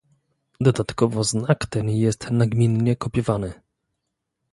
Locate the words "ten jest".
1.65-2.31